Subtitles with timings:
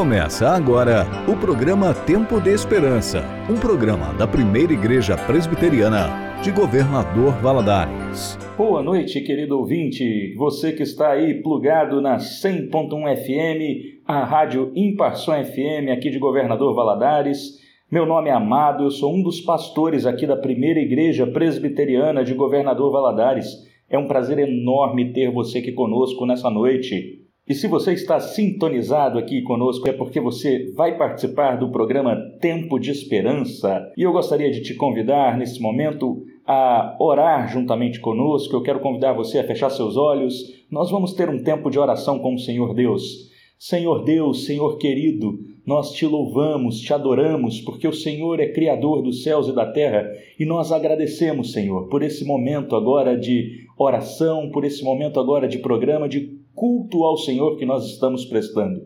[0.00, 7.34] Começa agora o programa Tempo de Esperança, um programa da primeira Igreja Presbiteriana de Governador
[7.42, 8.38] Valadares.
[8.56, 15.34] Boa noite, querido ouvinte, você que está aí plugado na 100.1 FM, a rádio Imparção
[15.44, 17.58] FM aqui de Governador Valadares.
[17.92, 22.32] Meu nome é Amado, eu sou um dos pastores aqui da primeira Igreja Presbiteriana de
[22.32, 23.48] Governador Valadares.
[23.90, 27.19] É um prazer enorme ter você aqui conosco nessa noite.
[27.48, 32.78] E se você está sintonizado aqui conosco é porque você vai participar do programa Tempo
[32.78, 33.90] de Esperança.
[33.96, 38.54] E eu gostaria de te convidar nesse momento a orar juntamente conosco.
[38.54, 40.64] Eu quero convidar você a fechar seus olhos.
[40.70, 43.30] Nós vamos ter um tempo de oração com o Senhor Deus.
[43.58, 49.22] Senhor Deus, Senhor querido, nós te louvamos, te adoramos, porque o Senhor é Criador dos
[49.22, 54.64] céus e da terra, e nós agradecemos, Senhor, por esse momento agora de oração, por
[54.64, 58.82] esse momento agora de programa, de culto ao Senhor que nós estamos prestando.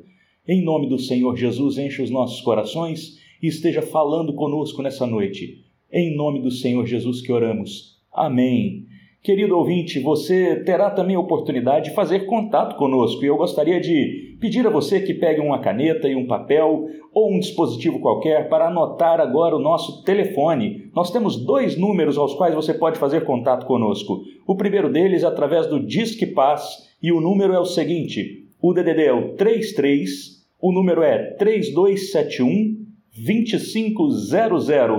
[0.47, 5.65] Em nome do Senhor Jesus, enche os nossos corações e esteja falando conosco nessa noite.
[5.93, 7.99] Em nome do Senhor Jesus que oramos.
[8.13, 8.87] Amém.
[9.25, 14.37] Querido ouvinte, você terá também a oportunidade de fazer contato conosco e eu gostaria de
[14.39, 18.69] pedir a você que pegue uma caneta e um papel ou um dispositivo qualquer para
[18.69, 20.91] anotar agora o nosso telefone.
[20.95, 24.21] Nós temos dois números aos quais você pode fazer contato conosco.
[24.47, 28.73] O primeiro deles é através do Disque Paz e o número é o seguinte: o
[28.73, 30.11] DDD é o 33,
[30.59, 32.83] o número é 3271
[33.15, 34.31] 2500,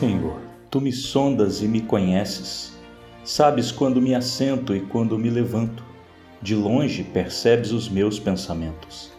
[0.00, 2.72] Senhor, tu me sondas e me conheces.
[3.22, 5.84] Sabes quando me assento e quando me levanto.
[6.40, 9.12] De longe percebes os meus pensamentos.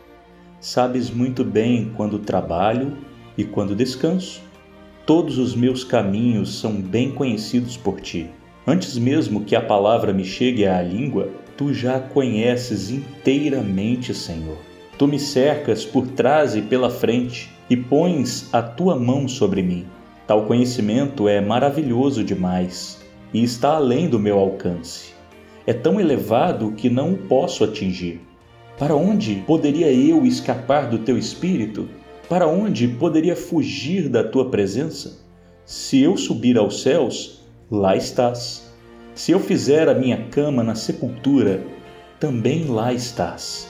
[0.59, 2.97] Sabes muito bem quando trabalho
[3.37, 4.41] e quando descanso.
[5.05, 8.31] Todos os meus caminhos são bem conhecidos por ti.
[8.65, 14.57] Antes mesmo que a palavra me chegue à língua, tu já a conheces inteiramente, Senhor.
[14.97, 19.85] Tu me cercas por trás e pela frente e pões a tua mão sobre mim.
[20.31, 23.01] Tal conhecimento é maravilhoso demais
[23.33, 25.11] e está além do meu alcance.
[25.67, 28.21] É tão elevado que não o posso atingir.
[28.79, 31.89] Para onde poderia eu escapar do teu espírito?
[32.29, 35.19] Para onde poderia fugir da tua presença?
[35.65, 38.71] Se eu subir aos céus, lá estás.
[39.13, 41.61] Se eu fizer a minha cama na sepultura,
[42.21, 43.67] também lá estás.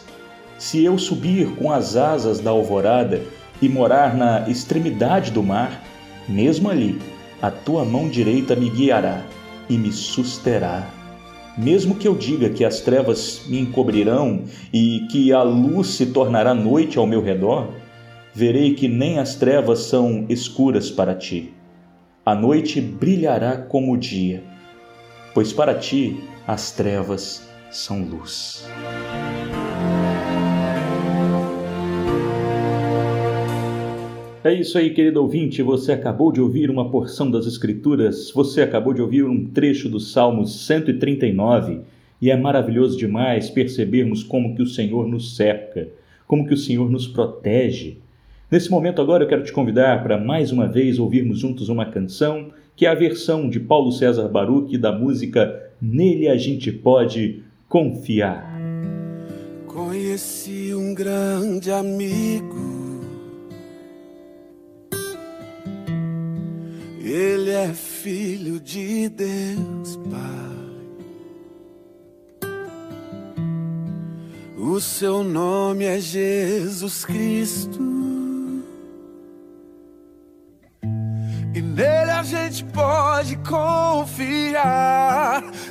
[0.60, 3.20] Se eu subir com as asas da alvorada
[3.60, 5.81] e morar na extremidade do mar,
[6.32, 6.98] mesmo ali,
[7.42, 9.26] a tua mão direita me guiará
[9.70, 10.90] e me susterá.
[11.58, 14.44] Mesmo que eu diga que as trevas me encobrirão
[14.74, 17.70] e que a luz se tornará noite ao meu redor,
[18.34, 21.54] verei que nem as trevas são escuras para ti.
[22.26, 24.44] A noite brilhará como o dia,
[25.34, 28.66] pois para ti as trevas são luz.
[34.44, 35.62] É isso aí, querido ouvinte.
[35.62, 40.00] Você acabou de ouvir uma porção das Escrituras, você acabou de ouvir um trecho do
[40.00, 41.82] Salmo 139
[42.22, 45.90] e é maravilhoso demais percebermos como que o Senhor nos cerca,
[46.28, 47.98] como que o Senhor nos protege,
[48.52, 52.50] Nesse momento agora eu quero te convidar para mais uma vez ouvirmos juntos uma canção
[52.76, 58.54] que é a versão de Paulo César Baruch da música Nele a gente pode confiar.
[59.66, 62.71] Conheci um grande amigo.
[67.12, 70.52] Ele é filho de Deus, Pai.
[74.58, 77.82] O seu nome é Jesus Cristo.
[81.54, 84.64] Nele a gente pode confiar.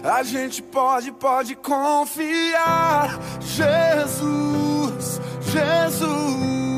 [0.04, 3.18] A gente pode, pode confiar.
[3.40, 6.69] Jesus, Jesus.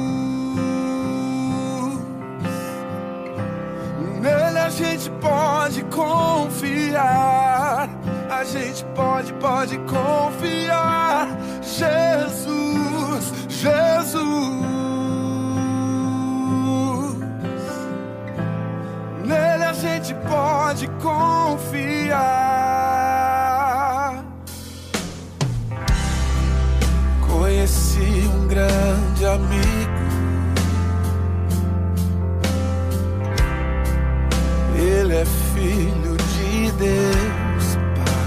[4.23, 7.89] Nele a gente pode confiar.
[8.31, 11.29] A gente pode, pode confiar.
[11.63, 14.63] Jesus, Jesus.
[19.83, 22.23] gente pode confiar.
[27.27, 29.72] Conheci um grande amigo.
[35.13, 38.25] Ele é filho de Deus, Pai.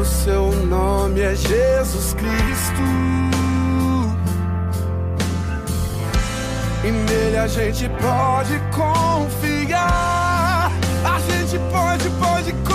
[0.00, 2.80] O seu nome é Jesus Cristo.
[6.82, 10.72] E nele a gente pode confiar.
[11.04, 12.67] A gente pode, pode confiar.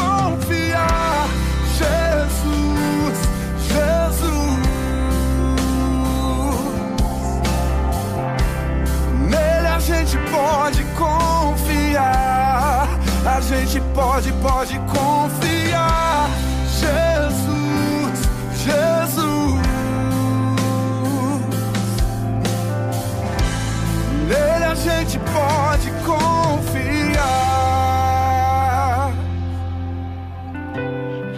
[9.74, 12.88] A gente pode confiar.
[13.26, 16.30] A gente pode, pode confiar.
[16.80, 18.30] Jesus,
[18.64, 19.34] Jesus.
[24.28, 26.34] Nele a gente pode confiar.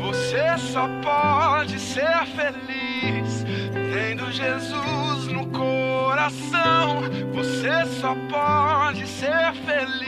[0.01, 7.01] Você só pode ser feliz tendo Jesus no coração.
[7.33, 8.15] Você só
[8.45, 10.05] pode ser feliz.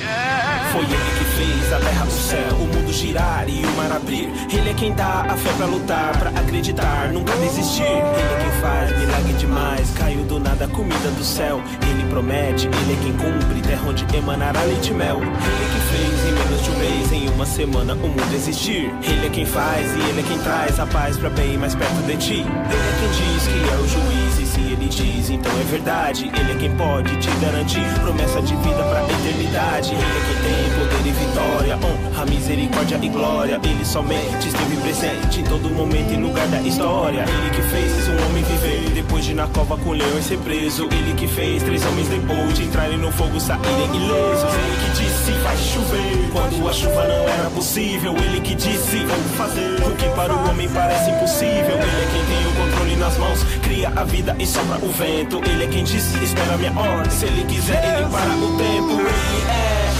[0.00, 0.70] Yeah.
[0.72, 4.30] Foi ele que fez a terra, o céu, o mundo girar e o mar abrir.
[4.52, 7.82] Ele é quem dá a fé pra lutar, pra acreditar, nunca desistir.
[7.82, 11.60] Ele é quem faz milagre demais, caiu do nada a comida do céu.
[11.90, 15.18] Ele promete, ele é quem cumpre, terra onde emanará leite e mel.
[15.18, 18.92] Ele é quem fez em menos de um mês, em uma semana, o mundo existir.
[19.02, 22.02] Ele é quem faz e ele é quem traz a paz pra bem mais perto
[22.06, 22.40] de ti.
[22.40, 26.30] Ele é quem diz que é o juiz e se ele diz, então é verdade.
[26.34, 29.94] Ele é quem pode te garantir promessa de vida pra eternidade.
[29.94, 33.60] Ele é quem tem poder e vitória, honra, misericórdia e glória.
[33.62, 37.24] Ele somente esteve presente em todo momento e lugar da história.
[37.28, 40.88] Ele que fez um homem viver depois de na cova com leões ser preso.
[40.90, 44.50] Ele que fez três homens depois de entrarem no fogo saírem ilesos.
[44.54, 48.14] Ele que disse vai chover quando a chuva não era possível.
[48.16, 51.76] Ele que disse vou fazer o que para o homem parece impossível.
[51.76, 55.40] Ele é quem tem o controle nas mãos cria a vida e sopra o vento.
[55.44, 57.10] Ele é quem disse, espera minha ordem.
[57.10, 59.00] Se ele quiser, ele para o tempo.
[59.00, 59.92] Ele é.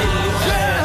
[0.00, 0.83] Ele é.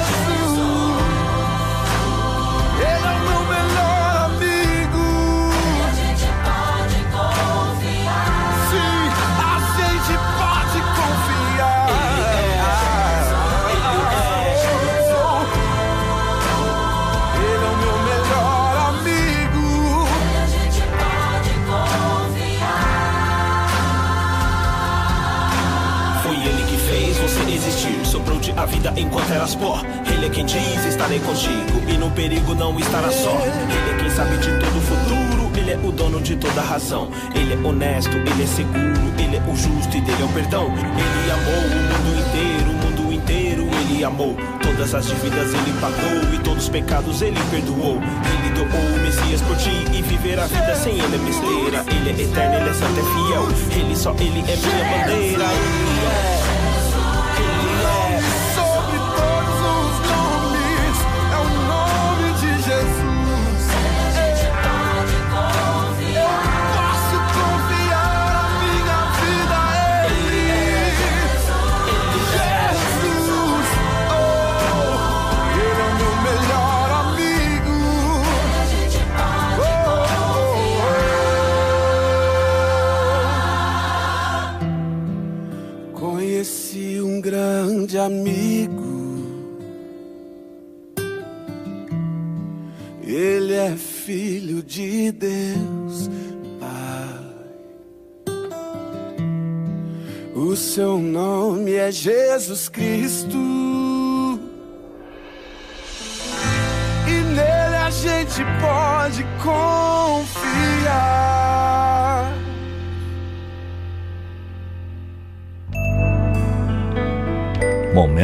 [30.40, 31.82] Quem diz: estarei contigo.
[31.88, 33.38] E no perigo não estará só.
[33.42, 35.50] Ele é quem sabe de todo o futuro.
[35.58, 37.10] Ele é o dono de toda razão.
[37.36, 39.14] Ele é honesto, ele é seguro.
[39.18, 40.72] Ele é o justo e dele é o perdão.
[40.72, 43.68] Ele amou o mundo inteiro, o mundo inteiro.
[43.82, 44.36] Ele amou.
[44.62, 46.34] Todas as dívidas ele pagou.
[46.34, 47.98] E todos os pecados ele perdoou.
[47.98, 49.86] Ele doou o Messias por ti.
[49.94, 51.86] E viver a vida sem ele é besteira.
[51.90, 53.82] Ele é eterno, ele é santo, é fiel.
[53.82, 55.44] Ele só, ele é minha bandeira.
[55.44, 56.29] Ele é.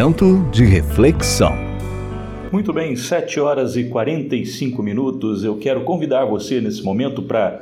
[0.06, 1.52] Momento de reflexão.
[2.52, 5.44] Muito bem, 7 horas e 45 minutos.
[5.44, 7.60] Eu quero convidar você nesse momento para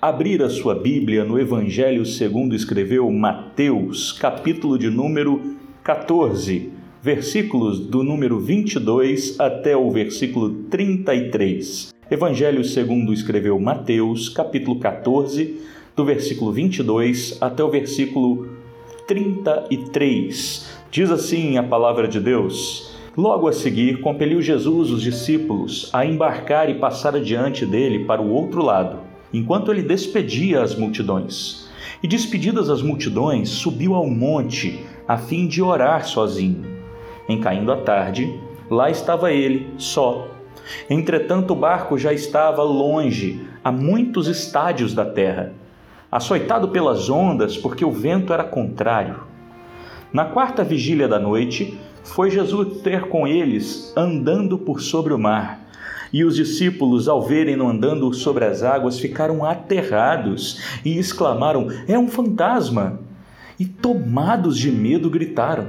[0.00, 6.70] abrir a sua Bíblia no Evangelho segundo escreveu Mateus, capítulo de número 14,
[7.02, 11.92] versículos do número 22 até o versículo 33.
[12.08, 15.60] Evangelho segundo escreveu Mateus, capítulo 14,
[15.96, 18.48] do versículo 22 até o versículo
[19.08, 20.79] 33.
[20.90, 26.68] Diz assim a palavra de Deus: Logo a seguir, compeliu Jesus os discípulos a embarcar
[26.68, 28.98] e passar adiante dele para o outro lado,
[29.32, 31.68] enquanto ele despedia as multidões.
[32.02, 36.64] E despedidas as multidões, subiu ao monte a fim de orar sozinho.
[37.28, 40.26] Em caindo a tarde, lá estava ele, só.
[40.88, 45.52] Entretanto, o barco já estava longe, a muitos estádios da terra,
[46.10, 49.29] açoitado pelas ondas, porque o vento era contrário.
[50.12, 55.60] Na quarta vigília da noite, foi Jesus ter com eles andando por sobre o mar.
[56.12, 62.08] E os discípulos, ao verem-no andando sobre as águas, ficaram aterrados e exclamaram: É um
[62.08, 62.98] fantasma!
[63.58, 65.68] E tomados de medo, gritaram.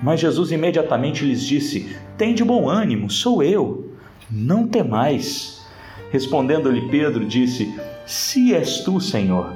[0.00, 3.90] Mas Jesus imediatamente lhes disse: Tem de bom ânimo, sou eu,
[4.30, 5.66] não temais.
[6.12, 7.74] Respondendo-lhe Pedro, disse:
[8.06, 9.52] Se és tu, Senhor,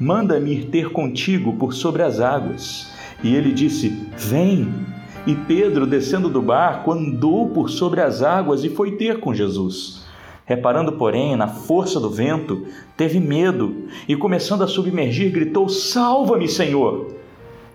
[0.00, 2.89] manda-me ir ter contigo por sobre as águas.
[3.22, 4.68] E ele disse: Vem.
[5.26, 10.06] E Pedro, descendo do barco, andou por sobre as águas e foi ter com Jesus.
[10.46, 17.08] Reparando, porém, na força do vento, teve medo e, começando a submergir, gritou: Salva-me, Senhor!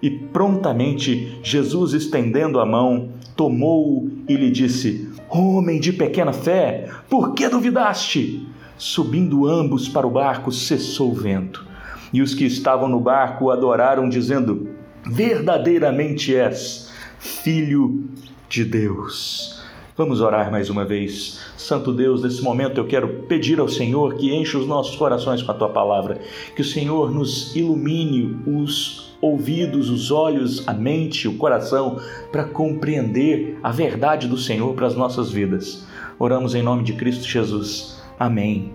[0.02, 7.34] E prontamente Jesus, estendendo a mão, tomou-o e lhe disse: Homem de pequena fé, por
[7.34, 8.48] que duvidaste?
[8.78, 11.66] Subindo ambos para o barco, cessou o vento.
[12.12, 14.68] E os que estavam no barco adoraram, dizendo:
[15.08, 18.04] verdadeiramente és filho
[18.50, 19.64] de Deus.
[19.98, 21.40] Vamos orar mais uma vez.
[21.56, 25.52] Santo Deus, nesse momento eu quero pedir ao Senhor que enche os nossos corações com
[25.52, 26.20] a tua palavra,
[26.54, 31.98] que o Senhor nos ilumine os ouvidos, os olhos, a mente, o coração
[32.30, 35.88] para compreender a verdade do Senhor para as nossas vidas.
[36.20, 38.04] Oramos em nome de Cristo Jesus.
[38.20, 38.75] Amém.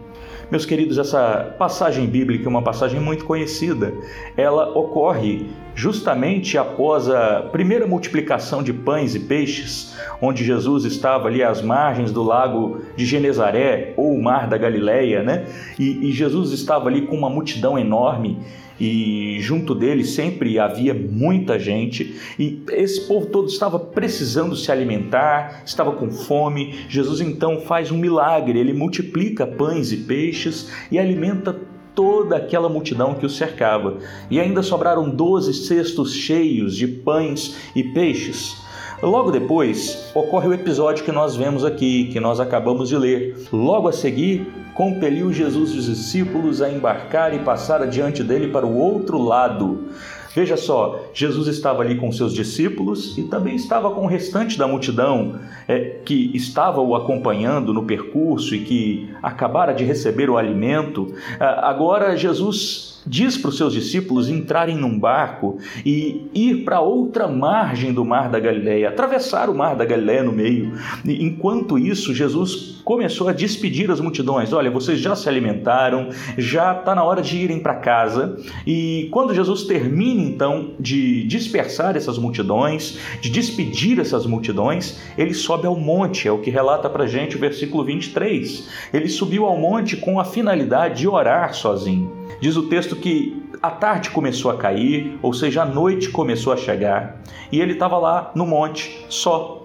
[0.50, 3.95] Meus queridos, essa passagem bíblica é uma passagem muito conhecida.
[4.37, 11.40] Ela ocorre justamente após a primeira multiplicação de pães e peixes, onde Jesus estava ali
[11.45, 15.47] às margens do lago de Genezaré ou o mar da Galileia, né?
[15.78, 18.40] E, e Jesus estava ali com uma multidão enorme
[18.81, 25.63] e junto dele sempre havia muita gente e esse povo todo estava precisando se alimentar,
[25.67, 26.87] estava com fome.
[26.89, 31.54] Jesus então faz um milagre, ele multiplica pães e peixes e alimenta
[31.95, 33.99] toda aquela multidão que o cercava.
[34.31, 38.57] E ainda sobraram doze cestos cheios de pães e peixes.
[39.02, 43.35] Logo depois, ocorre o episódio que nós vemos aqui, que nós acabamos de ler.
[43.50, 44.47] Logo a seguir,
[44.80, 49.88] compeliu Jesus os discípulos a embarcar e passar adiante dele para o outro lado.
[50.34, 54.66] Veja só, Jesus estava ali com seus discípulos e também estava com o restante da
[54.66, 55.38] multidão
[55.69, 61.14] é, que estava o acompanhando no percurso e que acabara de receber o alimento.
[61.38, 67.26] Ah, agora, Jesus diz para os seus discípulos entrarem num barco e ir para outra
[67.28, 70.73] margem do mar da Galileia, atravessar o mar da Galileia no meio.
[71.04, 74.52] E, enquanto isso, Jesus começou a despedir as multidões.
[74.52, 78.36] Olha, vocês já se alimentaram, já está na hora de irem para casa.
[78.67, 85.67] E quando Jesus termina então de dispersar essas multidões, de despedir essas multidões, ele sobe
[85.67, 88.69] ao monte, é o que relata para gente o versículo 23.
[88.93, 92.20] Ele subiu ao monte com a finalidade de orar sozinho.
[92.40, 96.56] Diz o texto que a tarde começou a cair, ou seja, a noite começou a
[96.56, 97.21] chegar,
[97.52, 99.60] e ele estava lá no monte, só.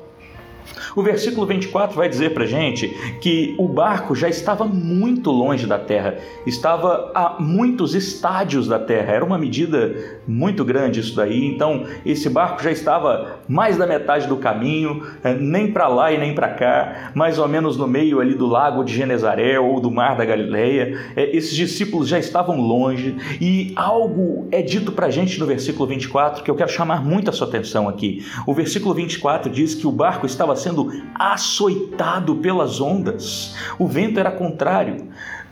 [0.96, 2.88] O versículo 24 vai dizer para gente
[3.20, 9.12] que o barco já estava muito longe da terra, estava a muitos estádios da terra,
[9.12, 9.94] era uma medida
[10.26, 11.44] muito grande isso daí.
[11.46, 16.18] Então, esse barco já estava mais da metade do caminho, eh, nem para lá e
[16.18, 19.92] nem para cá, mais ou menos no meio ali do lago de Genezaré ou do
[19.92, 20.98] mar da Galileia.
[21.18, 26.42] Eh, esses discípulos já estavam longe e algo é dito para gente no versículo 24
[26.42, 28.26] que eu quero chamar muito a sua atenção aqui.
[28.48, 33.56] O versículo 24 diz que o barco estava sendo açoitado pelas ondas.
[33.78, 35.10] O vento era contrário.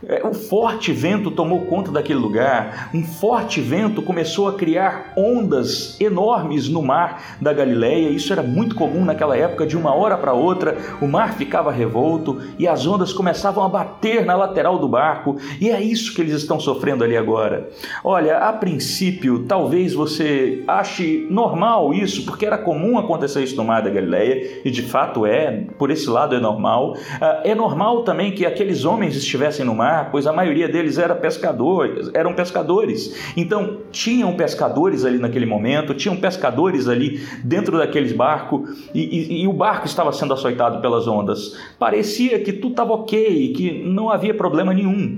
[0.07, 2.89] É, um forte vento tomou conta daquele lugar.
[2.93, 8.09] Um forte vento começou a criar ondas enormes no mar da Galileia.
[8.09, 9.65] Isso era muito comum naquela época.
[9.65, 14.25] De uma hora para outra, o mar ficava revolto e as ondas começavam a bater
[14.25, 15.37] na lateral do barco.
[15.59, 17.69] E é isso que eles estão sofrendo ali agora.
[18.03, 23.81] Olha, a princípio, talvez você ache normal isso, porque era comum acontecer isso no mar
[23.81, 25.63] da Galileia e de fato é.
[25.77, 26.97] Por esse lado é normal.
[27.21, 31.13] Ah, é normal também que aqueles homens estivessem no mar pois a maioria deles era
[31.13, 33.33] pescadores, eram pescadores.
[33.35, 39.47] Então, tinham pescadores ali naquele momento, tinham pescadores ali dentro daqueles barcos e, e, e
[39.47, 41.57] o barco estava sendo açoitado pelas ondas.
[41.77, 45.17] Parecia que tudo estava ok, que não havia problema nenhum.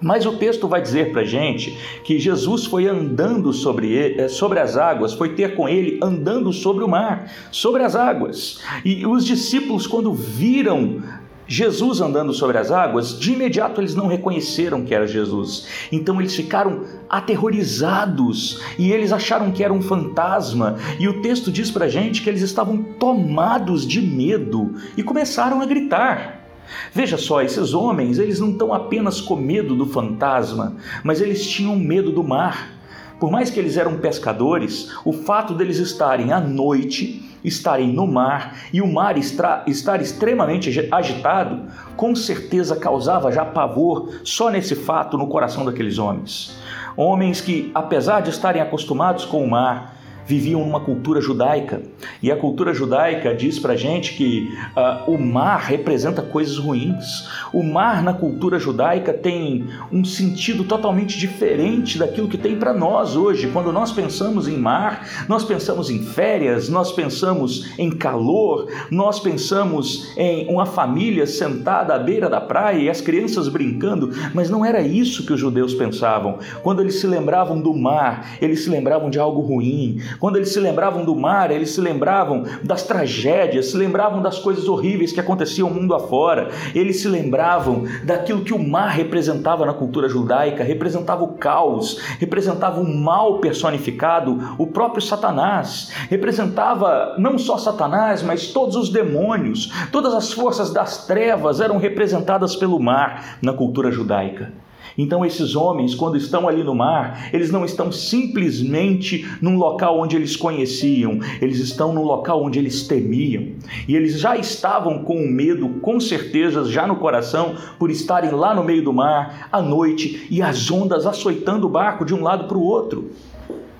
[0.00, 4.60] Mas o texto vai dizer para gente que Jesus foi andando sobre, ele, eh, sobre
[4.60, 8.60] as águas, foi ter com ele andando sobre o mar, sobre as águas.
[8.84, 11.02] E os discípulos, quando viram
[11.50, 15.66] Jesus andando sobre as águas, de imediato eles não reconheceram que era Jesus.
[15.90, 20.76] Então eles ficaram aterrorizados e eles acharam que era um fantasma.
[21.00, 25.66] E o texto diz para gente que eles estavam tomados de medo e começaram a
[25.66, 26.44] gritar.
[26.92, 31.76] Veja só, esses homens, eles não estão apenas com medo do fantasma, mas eles tinham
[31.76, 32.74] medo do mar.
[33.18, 38.56] Por mais que eles eram pescadores, o fato deles estarem à noite estarem no mar
[38.72, 45.26] e o mar estar extremamente agitado, com certeza causava já pavor só nesse fato no
[45.26, 46.56] coração daqueles homens.
[46.96, 49.97] Homens que, apesar de estarem acostumados com o mar,
[50.28, 51.80] viviam numa cultura judaica.
[52.22, 57.26] E a cultura judaica diz para gente que uh, o mar representa coisas ruins.
[57.50, 63.16] O mar na cultura judaica tem um sentido totalmente diferente daquilo que tem para nós
[63.16, 63.48] hoje.
[63.48, 70.12] Quando nós pensamos em mar, nós pensamos em férias, nós pensamos em calor, nós pensamos
[70.14, 74.82] em uma família sentada à beira da praia e as crianças brincando, mas não era
[74.82, 76.38] isso que os judeus pensavam.
[76.62, 80.02] Quando eles se lembravam do mar, eles se lembravam de algo ruim.
[80.18, 84.68] Quando eles se lembravam do mar, eles se lembravam das tragédias, se lembravam das coisas
[84.68, 86.50] horríveis que aconteciam mundo afora.
[86.74, 92.80] Eles se lembravam daquilo que o mar representava na cultura judaica, representava o caos, representava
[92.80, 100.14] o mal personificado, o próprio Satanás, representava não só Satanás, mas todos os demônios, todas
[100.14, 104.52] as forças das trevas eram representadas pelo mar na cultura judaica.
[104.98, 110.16] Então, esses homens, quando estão ali no mar, eles não estão simplesmente num local onde
[110.16, 113.52] eles conheciam, eles estão num local onde eles temiam.
[113.86, 118.64] E eles já estavam com medo, com certeza, já no coração, por estarem lá no
[118.64, 122.58] meio do mar, à noite, e as ondas açoitando o barco de um lado para
[122.58, 123.12] o outro.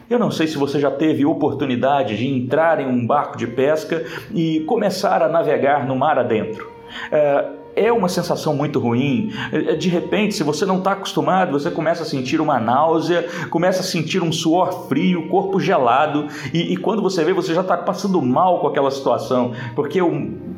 [0.09, 4.05] Eu não sei se você já teve oportunidade de entrar em um barco de pesca
[4.33, 6.71] e começar a navegar no mar adentro.
[7.13, 7.45] É,
[7.79, 9.33] é uma sensação muito ruim.
[9.53, 13.81] É, de repente, se você não está acostumado, você começa a sentir uma náusea, começa
[13.81, 17.77] a sentir um suor frio, corpo gelado, e, e quando você vê, você já está
[17.77, 20.09] passando mal com aquela situação, porque o,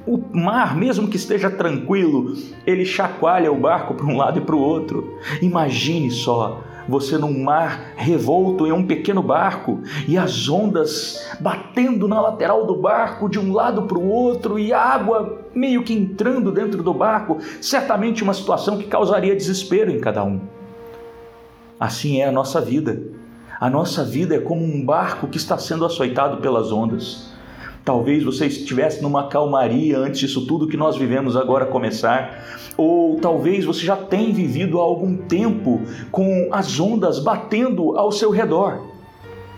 [0.06, 2.34] o mar, mesmo que esteja tranquilo,
[2.66, 5.18] ele chacoalha o barco para um lado e para o outro.
[5.40, 12.20] Imagine só você num mar revolto em um pequeno barco e as ondas batendo na
[12.20, 16.52] lateral do barco de um lado para o outro e a água meio que entrando
[16.52, 20.40] dentro do barco, certamente uma situação que causaria desespero em cada um.
[21.78, 23.02] Assim é a nossa vida.
[23.60, 27.30] A nossa vida é como um barco que está sendo açoitado pelas ondas.
[27.84, 32.44] Talvez você estivesse numa calmaria antes disso tudo que nós vivemos agora começar,
[32.76, 38.30] ou talvez você já tenha vivido há algum tempo com as ondas batendo ao seu
[38.30, 38.89] redor.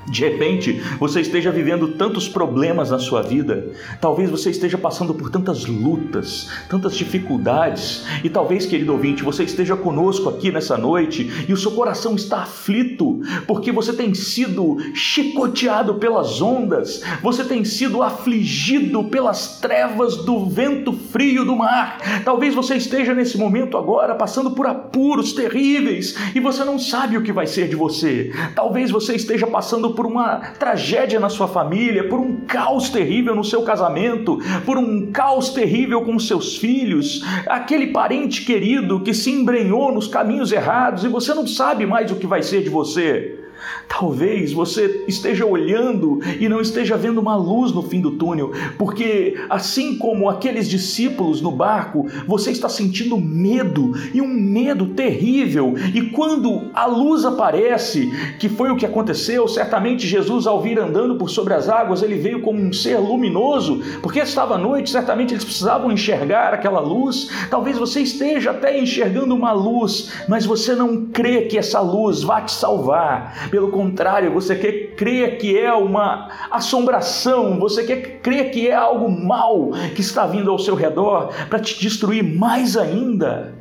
[0.06, 5.30] De repente, você esteja vivendo tantos problemas na sua vida, talvez você esteja passando por
[5.30, 11.52] tantas lutas, tantas dificuldades, e talvez, querido ouvinte, você esteja conosco aqui nessa noite e
[11.52, 18.02] o seu coração está aflito, porque você tem sido chicoteado pelas ondas, você tem sido
[18.02, 21.98] afligido pelas trevas do vento frio do mar.
[22.24, 27.22] Talvez você esteja nesse momento agora passando por apuros terríveis e você não sabe o
[27.22, 28.32] que vai ser de você.
[28.54, 33.44] Talvez você esteja passando por uma tragédia na sua família, por um caos terrível no
[33.44, 39.92] seu casamento, por um caos terrível com seus filhos, aquele parente querido que se embrenhou
[39.92, 43.41] nos caminhos errados e você não sabe mais o que vai ser de você.
[43.88, 49.36] Talvez você esteja olhando e não esteja vendo uma luz no fim do túnel, porque
[49.50, 55.74] assim como aqueles discípulos no barco, você está sentindo medo e um medo terrível.
[55.94, 61.16] E quando a luz aparece, que foi o que aconteceu, certamente Jesus, ao vir andando
[61.16, 65.34] por sobre as águas, ele veio como um ser luminoso, porque estava à noite, certamente
[65.34, 67.28] eles precisavam enxergar aquela luz.
[67.50, 72.40] Talvez você esteja até enxergando uma luz, mas você não crê que essa luz vá
[72.40, 78.66] te salvar pelo contrário, você quer crer que é uma assombração, você quer crer que
[78.66, 83.52] é algo mal que está vindo ao seu redor para te destruir mais ainda.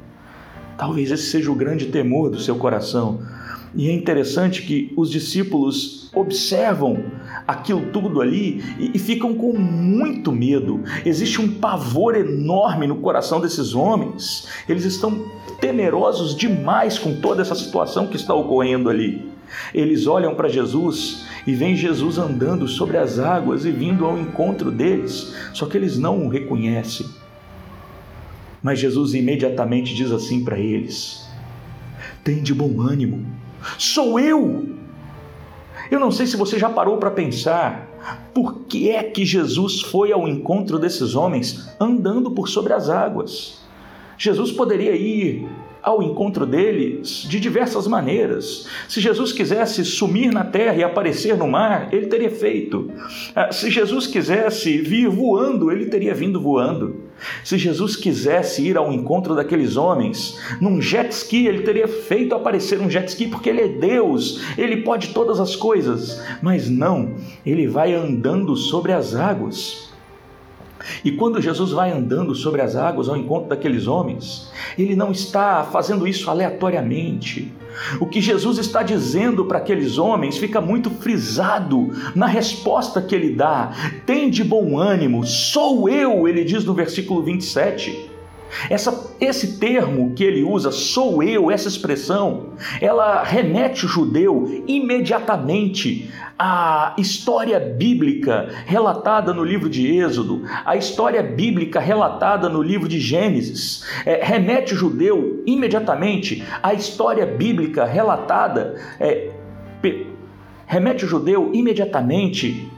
[0.78, 3.20] Talvez esse seja o grande temor do seu coração.
[3.76, 7.04] E é interessante que os discípulos observam
[7.46, 10.82] aquilo tudo ali e, e, ficam com muito medo.
[11.06, 14.48] Existe um pavor enorme no coração desses homens.
[14.70, 15.26] Eles estão
[15.60, 19.31] temerosos demais com toda essa situação que está ocorrendo ali.
[19.74, 24.72] Eles olham para Jesus e veem Jesus andando sobre as águas e vindo ao encontro
[24.72, 27.08] deles, só que eles não o reconhecem.
[28.62, 31.28] Mas Jesus imediatamente diz assim para eles:
[32.24, 33.26] Tem de bom ânimo,
[33.78, 34.70] sou eu.
[35.90, 37.90] Eu não sei se você já parou para pensar
[38.34, 43.62] por que é que Jesus foi ao encontro desses homens andando por sobre as águas.
[44.18, 45.50] Jesus poderia ir
[45.82, 48.68] ao encontro deles de diversas maneiras.
[48.88, 52.92] Se Jesus quisesse sumir na terra e aparecer no mar, ele teria feito.
[53.36, 57.12] Ah, se Jesus quisesse vir voando, ele teria vindo voando.
[57.44, 62.80] Se Jesus quisesse ir ao encontro daqueles homens num jet ski, ele teria feito aparecer
[62.80, 66.22] um jet ski, porque ele é Deus, ele pode todas as coisas.
[66.42, 67.14] Mas não,
[67.46, 69.91] ele vai andando sobre as águas.
[71.04, 75.64] E quando Jesus vai andando sobre as águas ao encontro daqueles homens, ele não está
[75.64, 77.52] fazendo isso aleatoriamente.
[78.00, 83.34] O que Jesus está dizendo para aqueles homens fica muito frisado na resposta que ele
[83.34, 83.72] dá.
[84.06, 88.11] Tem de bom ânimo, sou eu, ele diz no versículo 27.
[88.70, 96.12] Essa, esse termo que ele usa, sou eu, essa expressão, ela remete o judeu imediatamente
[96.38, 103.00] à história bíblica relatada no livro de Êxodo, a história bíblica relatada no livro de
[103.00, 103.86] Gênesis.
[104.06, 109.30] É, remete o judeu imediatamente à história bíblica relatada, é,
[110.66, 112.70] remete o judeu imediatamente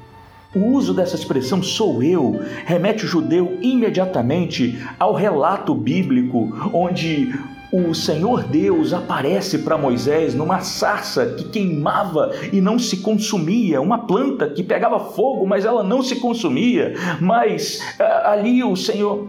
[0.56, 7.34] o uso dessa expressão sou eu remete o judeu imediatamente ao relato bíblico onde
[7.72, 14.06] o Senhor Deus aparece para Moisés numa sarça que queimava e não se consumia, uma
[14.06, 16.94] planta que pegava fogo, mas ela não se consumia.
[17.20, 17.82] Mas
[18.26, 19.28] ali o Senhor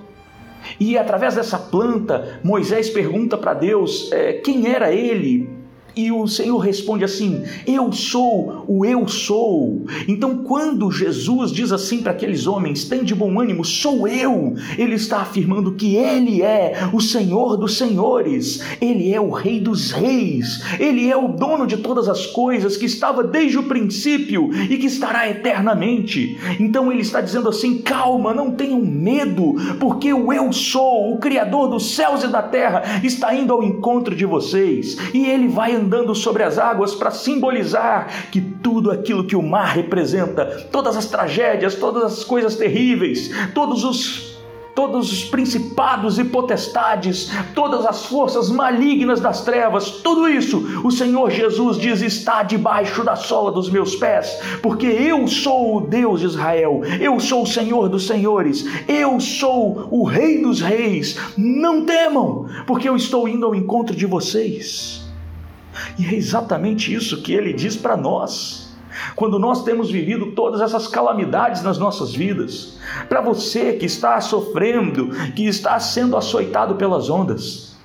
[0.78, 5.48] e através dessa planta, Moisés pergunta para Deus é, quem era ele,
[5.96, 9.85] e o Senhor responde assim: Eu sou o eu sou.
[10.09, 14.94] Então, quando Jesus diz assim para aqueles homens: Tem de bom ânimo, sou eu, ele
[14.94, 20.62] está afirmando que ele é o Senhor dos senhores, ele é o Rei dos reis,
[20.80, 24.87] ele é o dono de todas as coisas, que estava desde o princípio e que
[24.87, 26.38] estará eternamente.
[26.59, 31.68] Então, ele está dizendo assim: Calma, não tenham medo, porque o eu sou, o Criador
[31.68, 36.14] dos céus e da terra, está indo ao encontro de vocês e ele vai andando
[36.14, 41.75] sobre as águas para simbolizar que tudo aquilo que o mar representa, todas as tragédias,
[41.75, 44.35] todas as coisas terríveis, todos os
[44.75, 51.31] todos os principados e potestades, todas as forças malignas das trevas, tudo isso, o Senhor
[51.31, 56.27] Jesus diz: está debaixo da sola dos meus pés, porque eu sou o Deus de
[56.27, 61.16] Israel, eu sou o Senhor dos senhores, eu sou o Rei dos reis.
[61.37, 65.03] Não temam, porque eu estou indo ao encontro de vocês.
[65.98, 68.74] E é exatamente isso que ele diz para nós.
[69.16, 75.10] Quando nós temos vivido todas essas calamidades nas nossas vidas, para você que está sofrendo,
[75.34, 77.76] que está sendo açoitado pelas ondas,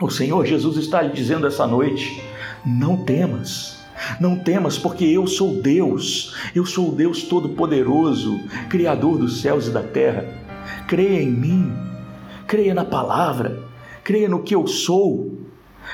[0.00, 2.22] o Senhor Jesus está lhe dizendo essa noite:
[2.64, 3.74] não temas.
[4.20, 9.70] Não temas, porque eu sou Deus, eu sou o Deus Todo-Poderoso, Criador dos céus e
[9.70, 10.26] da terra.
[10.88, 11.72] Creia em mim,
[12.46, 13.62] creia na palavra,
[14.02, 15.43] creia no que eu sou.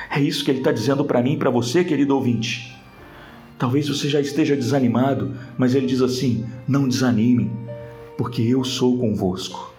[0.09, 2.75] É isso que ele está dizendo para mim e para você, querido ouvinte.
[3.57, 7.51] Talvez você já esteja desanimado, mas ele diz assim: não desanime,
[8.17, 9.71] porque eu sou convosco.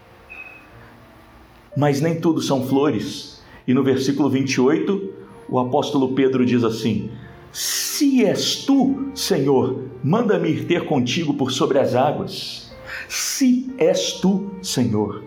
[1.76, 3.42] Mas nem tudo são flores.
[3.66, 5.12] E no versículo 28,
[5.48, 7.10] o apóstolo Pedro diz assim:
[7.52, 12.72] Se és tu, Senhor, manda-me ir ter contigo por sobre as águas.
[13.08, 15.24] Se és tu, Senhor.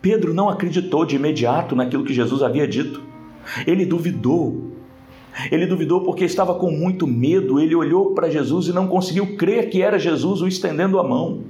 [0.00, 3.11] Pedro não acreditou de imediato naquilo que Jesus havia dito.
[3.66, 4.72] Ele duvidou,
[5.50, 7.60] ele duvidou porque estava com muito medo.
[7.60, 11.40] Ele olhou para Jesus e não conseguiu crer que era Jesus o estendendo a mão.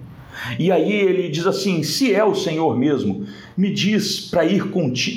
[0.58, 3.26] E aí ele diz assim: Se é o Senhor mesmo,
[3.56, 4.64] me diz para ir,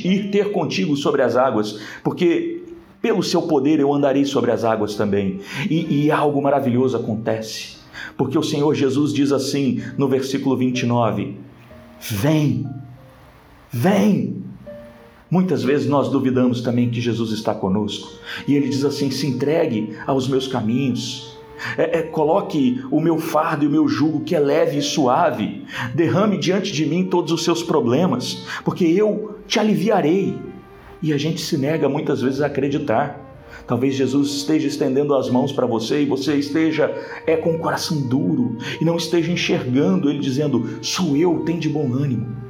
[0.03, 2.63] ir ter contigo sobre as águas, porque
[3.01, 5.39] pelo seu poder eu andarei sobre as águas também.
[5.69, 7.77] E, e algo maravilhoso acontece,
[8.17, 11.37] porque o Senhor Jesus diz assim no versículo 29:
[11.99, 12.67] Vem,
[13.71, 14.44] vem.
[15.35, 18.09] Muitas vezes nós duvidamos também que Jesus está conosco.
[18.47, 21.37] E ele diz assim: se entregue aos meus caminhos.
[21.77, 25.65] É, é, coloque o meu fardo e o meu jugo que é leve e suave.
[25.93, 30.37] Derrame diante de mim todos os seus problemas, porque eu te aliviarei.
[31.01, 33.19] E a gente se nega muitas vezes a acreditar.
[33.67, 36.95] Talvez Jesus esteja estendendo as mãos para você e você esteja
[37.27, 41.67] é com o coração duro e não esteja enxergando ele dizendo: "Sou eu, tem de
[41.67, 42.44] bom ânimo"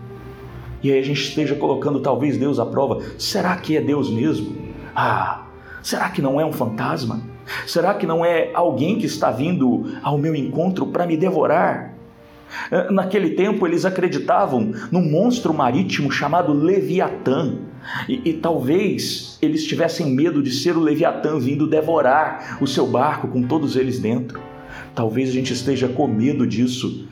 [0.85, 3.01] e aí a gente esteja colocando talvez Deus à prova.
[3.17, 4.55] Será que é Deus mesmo?
[4.95, 5.45] Ah,
[5.81, 7.21] será que não é um fantasma?
[7.65, 11.95] Será que não é alguém que está vindo ao meu encontro para me devorar?
[12.71, 17.55] Eh, naquele tempo eles acreditavam num monstro marítimo chamado Leviatã.
[18.07, 23.27] E, e, talvez eles tivessem medo de ser o Leviatã vindo devorar o seu barco
[23.27, 24.39] com todos eles dentro.
[24.93, 27.07] Talvez a gente esteja com medo disso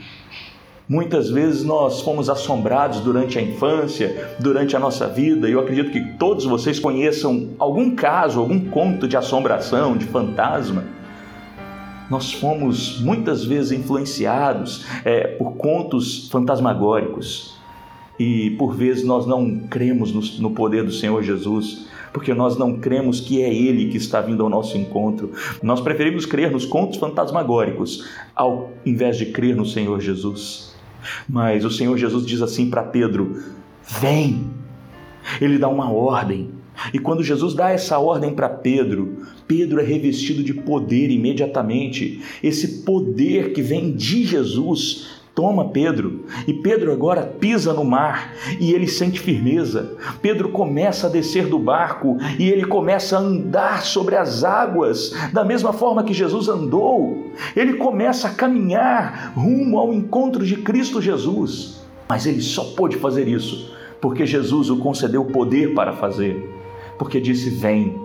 [0.88, 5.92] Muitas vezes nós fomos assombrados durante a infância, durante a nossa vida, e eu acredito
[5.92, 10.84] que todos vocês conheçam algum caso, algum conto de assombração, de fantasma.
[12.10, 17.58] Nós fomos muitas vezes influenciados é, por contos fantasmagóricos
[18.20, 22.78] e por vezes nós não cremos no, no poder do Senhor Jesus, porque nós não
[22.78, 25.32] cremos que é Ele que está vindo ao nosso encontro.
[25.64, 30.73] Nós preferimos crer nos contos fantasmagóricos ao invés de crer no Senhor Jesus.
[31.28, 33.44] Mas o Senhor Jesus diz assim para Pedro:
[34.02, 34.52] Vem.
[35.40, 36.52] Ele dá uma ordem.
[36.94, 42.22] E quando Jesus dá essa ordem para Pedro, Pedro é revestido de poder imediatamente.
[42.42, 46.26] Esse poder que vem de Jesus Toma Pedro.
[46.48, 49.96] E Pedro agora pisa no mar e ele sente firmeza.
[50.22, 55.44] Pedro começa a descer do barco e ele começa a andar sobre as águas, da
[55.44, 57.32] mesma forma que Jesus andou.
[57.56, 61.82] Ele começa a caminhar rumo ao encontro de Cristo Jesus.
[62.08, 66.54] Mas ele só pôde fazer isso porque Jesus o concedeu poder para fazer.
[67.00, 67.98] Porque disse: Vem.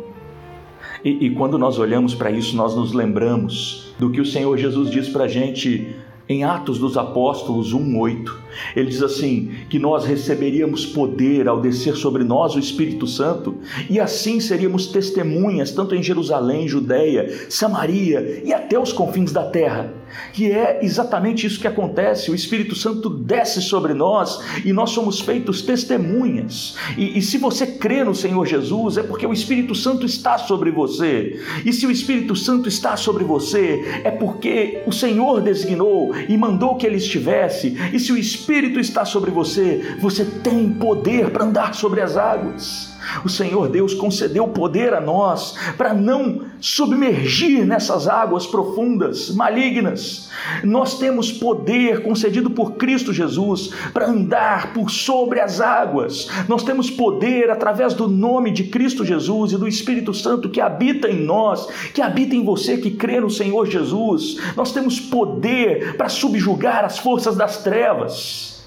[1.04, 4.90] E, e quando nós olhamos para isso, nós nos lembramos do que o Senhor Jesus
[4.90, 5.96] diz para a gente
[6.28, 8.30] em Atos dos Apóstolos 1:8,
[8.76, 13.56] ele diz assim: que nós receberíamos poder ao descer sobre nós o Espírito Santo,
[13.88, 19.97] e assim seríamos testemunhas tanto em Jerusalém, Judéia, Samaria e até os confins da terra.
[20.32, 25.20] Que é exatamente isso que acontece: o Espírito Santo desce sobre nós e nós somos
[25.20, 26.76] feitos testemunhas.
[26.96, 30.70] E, e se você crê no Senhor Jesus, é porque o Espírito Santo está sobre
[30.70, 31.40] você.
[31.64, 36.76] E se o Espírito Santo está sobre você, é porque o Senhor designou e mandou
[36.76, 37.76] que ele estivesse.
[37.92, 42.97] E se o Espírito está sobre você, você tem poder para andar sobre as águas.
[43.24, 50.30] O Senhor Deus concedeu poder a nós para não submergir nessas águas profundas, malignas.
[50.64, 56.28] Nós temos poder concedido por Cristo Jesus para andar por sobre as águas.
[56.48, 61.08] Nós temos poder através do nome de Cristo Jesus e do Espírito Santo que habita
[61.08, 64.36] em nós, que habita em você que crê no Senhor Jesus.
[64.56, 68.57] Nós temos poder para subjugar as forças das trevas.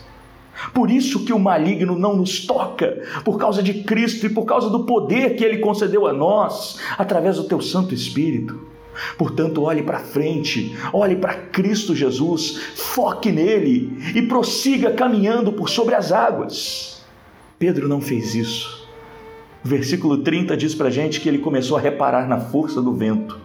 [0.73, 4.69] Por isso que o maligno não nos toca, por causa de Cristo e por causa
[4.69, 8.71] do poder que ele concedeu a nós através do teu Santo Espírito.
[9.17, 15.95] Portanto, olhe para frente, olhe para Cristo Jesus, foque nele e prossiga caminhando por sobre
[15.95, 17.01] as águas.
[17.57, 18.87] Pedro não fez isso.
[19.63, 22.93] O versículo 30 diz para a gente que ele começou a reparar na força do
[22.93, 23.39] vento.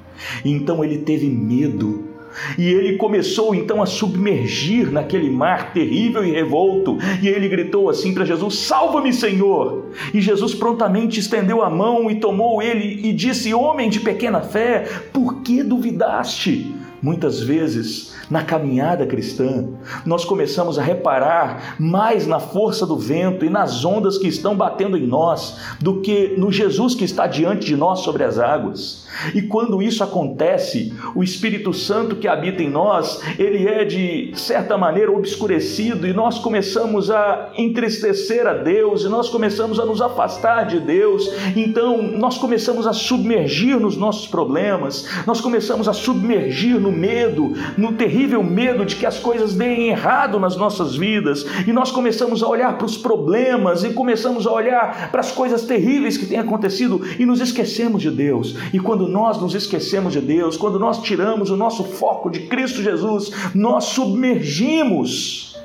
[0.45, 2.16] E então ele teve medo
[2.59, 6.99] e ele começou então a submergir naquele mar terrível e revolto.
[7.23, 9.87] E ele gritou assim para Jesus: Salva-me, Senhor!
[10.13, 14.85] E Jesus prontamente estendeu a mão e tomou ele e disse: Homem de pequena fé,
[15.13, 16.75] por que duvidaste?
[17.03, 19.69] Muitas vezes na caminhada cristã,
[20.05, 24.97] nós começamos a reparar mais na força do vento e nas ondas que estão batendo
[24.97, 29.06] em nós do que no Jesus que está diante de nós sobre as águas.
[29.35, 34.77] E quando isso acontece, o Espírito Santo que habita em nós, ele é de certa
[34.77, 40.67] maneira obscurecido e nós começamos a entristecer a Deus e nós começamos a nos afastar
[40.67, 41.31] de Deus.
[41.55, 47.93] Então, nós começamos a submergir nos nossos problemas, nós começamos a submergir no medo, no
[47.93, 52.49] terrível medo de que as coisas deem errado nas nossas vidas, e nós começamos a
[52.49, 57.01] olhar para os problemas e começamos a olhar para as coisas terríveis que têm acontecido
[57.19, 58.57] e nos esquecemos de Deus.
[58.73, 62.83] E quando nós nos esquecemos de Deus, quando nós tiramos o nosso foco de Cristo
[62.83, 65.57] Jesus, nós submergimos.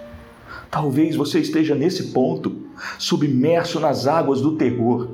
[0.69, 2.55] Talvez você esteja nesse ponto,
[2.97, 5.09] submerso nas águas do terror.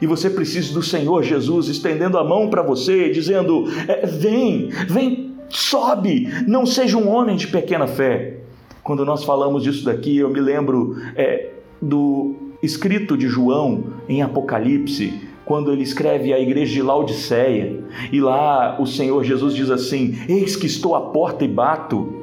[0.00, 5.34] E você precisa do Senhor Jesus estendendo a mão para você, dizendo: é, Vem, vem,
[5.48, 8.38] sobe, não seja um homem de pequena fé.
[8.82, 11.50] Quando nós falamos disso daqui, eu me lembro é,
[11.80, 18.80] do escrito de João em Apocalipse, quando ele escreve à igreja de Laodiceia, e lá
[18.80, 22.22] o Senhor Jesus diz assim: Eis que estou à porta e bato.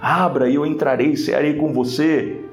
[0.00, 2.45] Abra e eu entrarei cearei com você.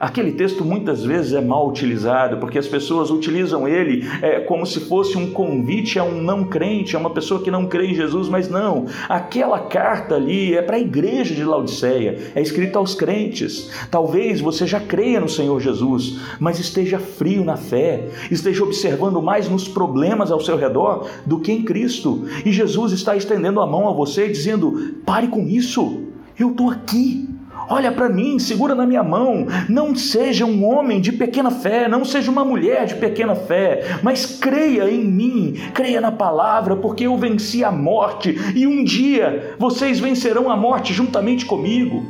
[0.00, 4.80] Aquele texto muitas vezes é mal utilizado, porque as pessoas utilizam ele é, como se
[4.80, 8.26] fosse um convite a um não crente, a uma pessoa que não crê em Jesus,
[8.26, 8.86] mas não.
[9.10, 13.70] Aquela carta ali é para a igreja de Laodiceia, é escrita aos crentes.
[13.90, 19.50] Talvez você já creia no Senhor Jesus, mas esteja frio na fé, esteja observando mais
[19.50, 22.24] nos problemas ao seu redor do que em Cristo.
[22.42, 26.04] E Jesus está estendendo a mão a você, dizendo: pare com isso,
[26.38, 27.28] eu estou aqui.
[27.70, 29.46] Olha para mim, segura na minha mão.
[29.68, 34.38] Não seja um homem de pequena fé, não seja uma mulher de pequena fé, mas
[34.40, 40.00] creia em mim, creia na palavra, porque eu venci a morte e um dia vocês
[40.00, 42.04] vencerão a morte juntamente comigo.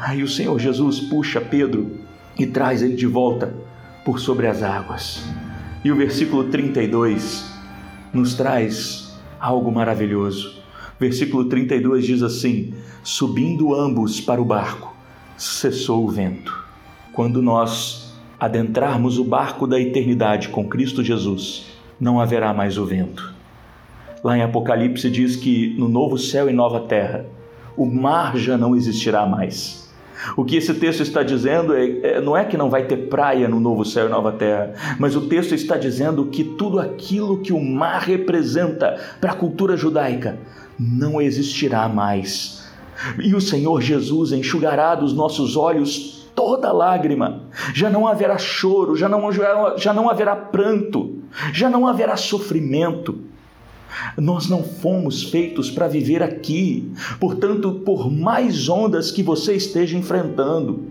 [0.00, 1.98] Aí o Senhor Jesus puxa Pedro
[2.38, 3.54] e traz ele de volta
[4.06, 5.22] por sobre as águas.
[5.84, 7.44] E o versículo 32
[8.10, 10.62] nos traz algo maravilhoso.
[10.98, 12.72] Versículo 32 diz assim:
[13.02, 14.94] Subindo ambos para o barco,
[15.36, 16.64] cessou o vento.
[17.12, 21.66] Quando nós adentrarmos o barco da eternidade com Cristo Jesus,
[22.00, 23.34] não haverá mais o vento.
[24.22, 27.26] Lá em Apocalipse diz que no novo céu e nova terra,
[27.76, 29.88] o mar já não existirá mais.
[30.36, 33.46] O que esse texto está dizendo é, é, não é que não vai ter praia
[33.48, 37.52] no novo céu e nova terra, mas o texto está dizendo que tudo aquilo que
[37.52, 40.38] o mar representa para a cultura judaica
[40.78, 42.57] não existirá mais.
[43.18, 47.42] E o Senhor Jesus enxugará dos nossos olhos toda lágrima.
[47.74, 51.18] Já não haverá choro, já não, já, não haverá pranto,
[51.52, 53.18] já não haverá sofrimento.
[54.16, 56.92] Nós não fomos feitos para viver aqui.
[57.18, 60.84] Portanto, por mais ondas que você esteja enfrentando,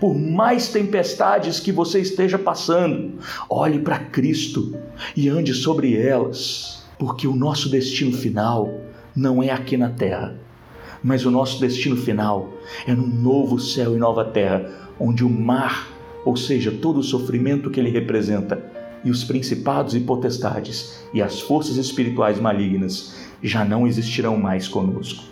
[0.00, 3.18] por mais tempestades que você esteja passando,
[3.50, 4.74] olhe para Cristo
[5.16, 8.72] e ande sobre elas, porque o nosso destino final
[9.14, 10.38] não é aqui na terra,
[11.04, 12.54] mas o nosso destino final
[12.86, 15.86] é no novo céu e nova terra, onde o mar,
[16.24, 18.72] ou seja, todo o sofrimento que ele representa,
[19.04, 25.22] e os principados e potestades e as forças espirituais malignas já não existirão mais conosco.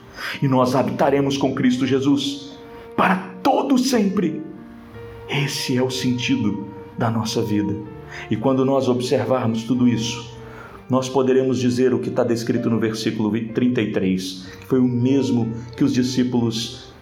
[0.43, 2.53] E nós habitaremos com Cristo Jesus
[2.95, 4.43] para todo sempre.
[5.27, 6.67] Esse é o sentido
[6.99, 7.75] da nossa vida.
[8.31, 10.32] E quando nós observarmos tudo isso,
[10.93, 15.83] nós poderemos dizer o que está descrito no versículo 33, que foi o mesmo que
[15.83, 16.93] os discípulos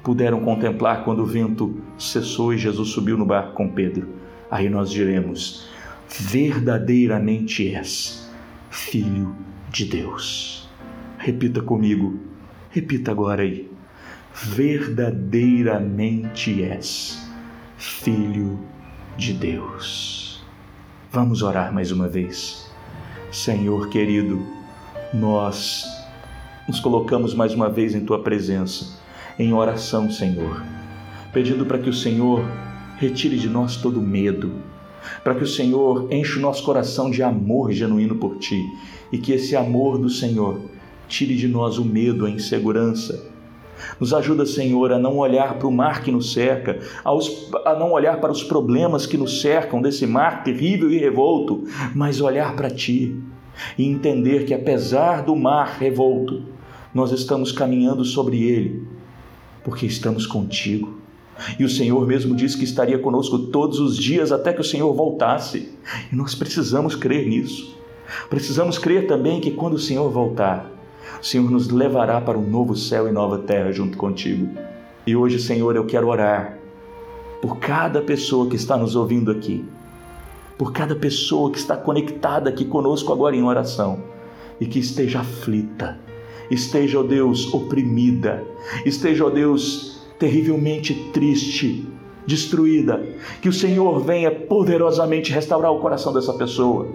[0.00, 4.10] puderam contemplar quando o vento cessou e Jesus subiu no barco com Pedro.
[4.48, 5.66] Aí nós diremos:
[6.08, 8.30] verdadeiramente és
[8.70, 9.34] filho
[9.72, 10.68] de Deus.
[11.18, 12.20] Repita comigo,
[12.70, 13.68] repita agora aí.
[14.32, 17.28] Verdadeiramente és
[17.76, 18.60] filho
[19.16, 20.46] de Deus.
[21.10, 22.61] Vamos orar mais uma vez.
[23.32, 24.44] Senhor querido,
[25.14, 25.86] nós
[26.68, 29.00] nos colocamos mais uma vez em tua presença,
[29.38, 30.62] em oração, Senhor,
[31.32, 32.44] pedindo para que o Senhor
[32.98, 34.52] retire de nós todo medo,
[35.24, 38.62] para que o Senhor enche o nosso coração de amor genuíno por Ti
[39.10, 40.60] e que esse amor do Senhor
[41.08, 43.31] tire de nós o medo, a insegurança.
[43.98, 48.20] Nos ajuda, Senhor, a não olhar para o mar que nos cerca, a não olhar
[48.20, 51.64] para os problemas que nos cercam desse mar terrível e revolto,
[51.94, 53.16] mas olhar para Ti
[53.78, 56.42] e entender que, apesar do mar revolto,
[56.94, 58.86] nós estamos caminhando sobre ele,
[59.64, 61.00] porque estamos contigo.
[61.58, 64.92] E o Senhor mesmo disse que estaria conosco todos os dias até que o Senhor
[64.94, 65.70] voltasse.
[66.12, 67.76] E nós precisamos crer nisso.
[68.28, 70.70] Precisamos crer também que quando o Senhor voltar,
[71.22, 74.58] o Senhor nos levará para um novo céu e nova terra junto contigo.
[75.06, 76.58] E hoje, Senhor, eu quero orar
[77.40, 79.64] por cada pessoa que está nos ouvindo aqui,
[80.58, 84.02] por cada pessoa que está conectada aqui conosco agora em oração
[84.60, 85.96] e que esteja aflita,
[86.50, 88.42] esteja, ó Deus, oprimida,
[88.84, 91.86] esteja, ó Deus, terrivelmente triste,
[92.26, 93.04] destruída.
[93.40, 96.88] Que o Senhor venha poderosamente restaurar o coração dessa pessoa.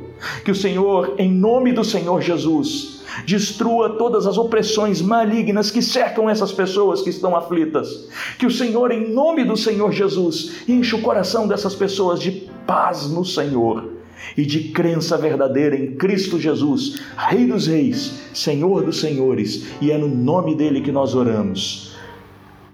[0.43, 6.29] Que o Senhor, em nome do Senhor Jesus, destrua todas as opressões malignas que cercam
[6.29, 8.07] essas pessoas que estão aflitas.
[8.37, 13.09] Que o Senhor, em nome do Senhor Jesus, enche o coração dessas pessoas de paz
[13.09, 13.97] no Senhor
[14.35, 19.97] e de crença verdadeira em Cristo Jesus, Rei dos Reis, Senhor dos Senhores, e é
[19.97, 21.95] no nome dele que nós oramos.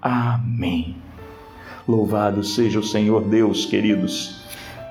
[0.01, 1.02] Amém.
[1.87, 4.41] Louvado seja o Senhor Deus, queridos.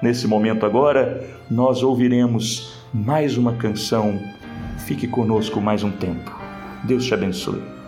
[0.02, 4.20] Nesse momento agora, nós ouviremos mais uma canção.
[4.78, 6.38] Fique conosco mais um tempo.
[6.84, 7.81] Deus te abençoe.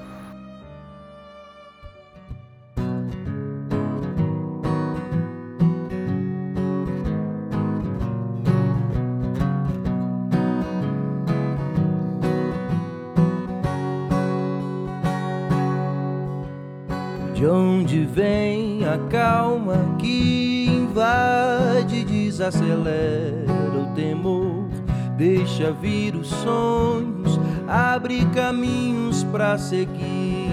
[22.45, 23.47] Desacelera
[23.80, 24.68] o temor,
[25.16, 30.53] deixa vir os sonhos, abre caminhos para seguir.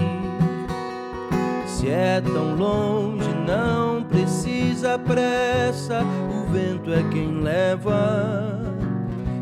[1.66, 8.60] Se é tão longe, não precisa pressa, o vento é quem leva.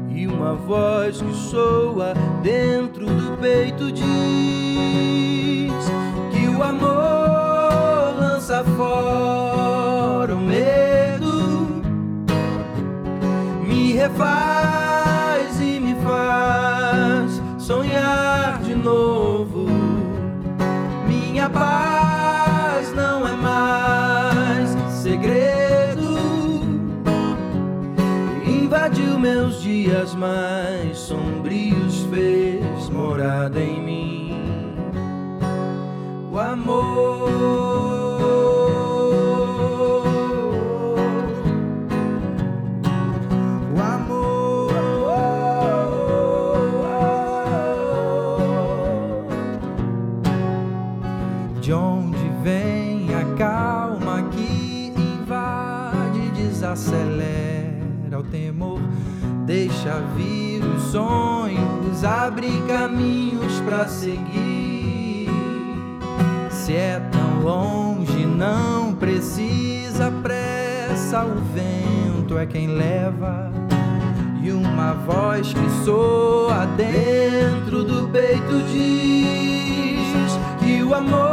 [0.09, 4.05] E uma voz que soa dentro do peito diz
[6.33, 9.40] que o amor lança fora
[14.21, 19.67] refaz e me faz sonhar de novo.
[21.07, 26.19] Minha paz não é mais segredo,
[28.47, 34.21] invadiu meus dias mais sombrios, fez morada em mim
[36.31, 37.20] o amor.
[59.83, 65.31] Deixa vir os sonhos, abre caminhos para seguir.
[66.51, 73.51] Se é tão longe, não precisa pressa, o vento é quem leva.
[74.43, 81.30] E uma voz que soa dentro do peito diz que o amor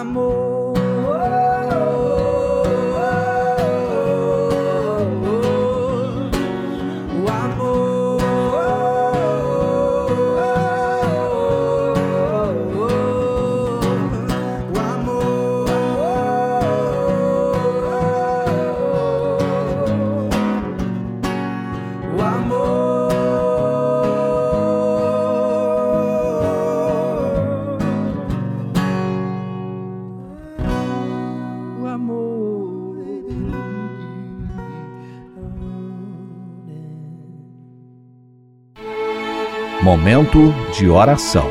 [0.00, 0.59] amor.
[40.20, 41.46] Momento de oração.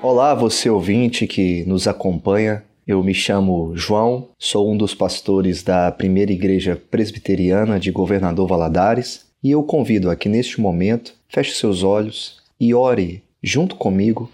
[0.00, 2.64] Olá, você ouvinte que nos acompanha.
[2.86, 9.26] Eu me chamo João, sou um dos pastores da Primeira Igreja Presbiteriana de Governador Valadares
[9.44, 14.30] e eu convido a que neste momento feche seus olhos e ore junto comigo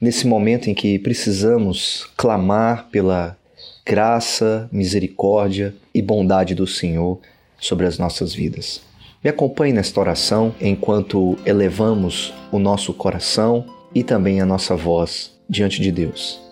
[0.00, 3.36] nesse momento em que precisamos clamar pela
[3.84, 7.20] graça, misericórdia e bondade do Senhor
[7.60, 8.80] sobre as nossas vidas.
[9.22, 13.64] Me acompanhe nesta oração enquanto elevamos o nosso coração
[13.94, 16.42] e também a nossa voz diante de Deus.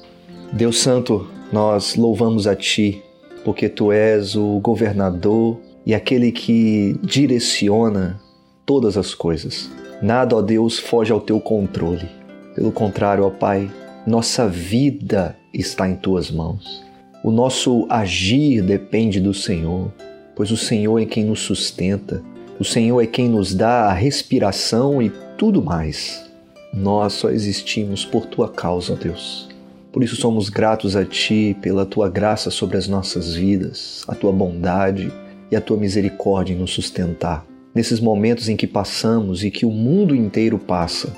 [0.52, 3.02] Deus Santo, nós louvamos a Ti,
[3.44, 8.20] porque Tu és o governador e aquele que direciona
[8.64, 9.68] todas as coisas.
[10.00, 12.08] Nada, ó Deus, foge ao Teu controle.
[12.54, 13.68] Pelo contrário, ó Pai,
[14.06, 16.84] nossa vida está em Tuas mãos.
[17.24, 19.92] O nosso agir depende do Senhor,
[20.36, 22.22] pois o Senhor é quem nos sustenta,
[22.60, 26.30] o Senhor é quem nos dá a respiração e tudo mais.
[26.74, 29.48] Nós só existimos por tua causa, Deus.
[29.90, 34.30] Por isso somos gratos a Ti pela Tua graça sobre as nossas vidas, a Tua
[34.30, 35.10] bondade
[35.50, 37.46] e a Tua misericórdia em nos sustentar.
[37.74, 41.16] Nesses momentos em que passamos e que o mundo inteiro passa,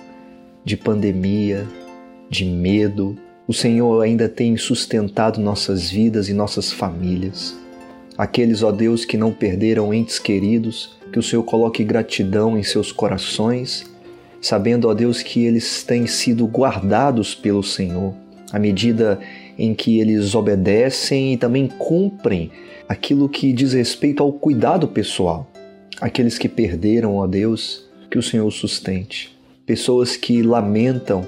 [0.65, 1.67] de pandemia,
[2.31, 3.17] de medo,
[3.49, 7.57] o Senhor ainda tem sustentado nossas vidas e nossas famílias.
[8.17, 12.91] Aqueles, ó Deus, que não perderam entes queridos, que o Senhor coloque gratidão em seus
[12.91, 13.85] corações,
[14.41, 18.15] sabendo, ó Deus, que eles têm sido guardados pelo Senhor,
[18.51, 19.21] à medida
[19.59, 22.51] em que eles obedecem e também cumprem
[22.89, 25.51] aquilo que diz respeito ao cuidado pessoal.
[26.01, 29.37] Aqueles que perderam, ó Deus, que o Senhor sustente.
[29.65, 31.27] Pessoas que lamentam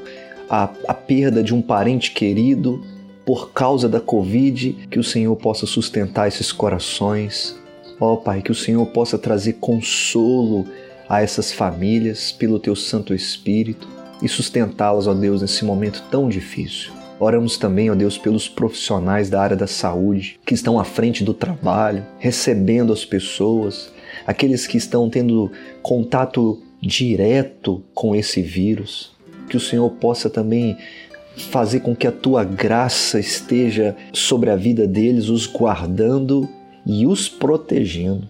[0.48, 2.84] a, a perda de um parente querido
[3.24, 7.56] por causa da Covid, que o Senhor possa sustentar esses corações.
[8.04, 10.66] Ó oh, Pai, que o Senhor possa trazer consolo
[11.08, 13.88] a essas famílias pelo Teu Santo Espírito
[14.20, 16.92] e sustentá-las, ó Deus, nesse momento tão difícil.
[17.18, 21.32] Oramos também, ó Deus, pelos profissionais da área da saúde que estão à frente do
[21.32, 23.90] trabalho, recebendo as pessoas,
[24.26, 25.50] aqueles que estão tendo
[25.80, 29.14] contato direto com esse vírus
[29.48, 30.76] que o Senhor possa também
[31.50, 36.46] fazer com que a tua graça esteja sobre a vida deles, os guardando
[36.86, 38.28] e os protegendo.